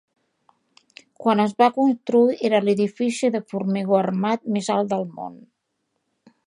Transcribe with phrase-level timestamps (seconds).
[1.23, 5.39] Quan es va construir, era l'edifici de formigó armat més alt del món.